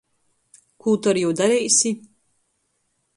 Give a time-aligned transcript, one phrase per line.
[0.85, 1.91] Kū tu ar jū dareisi?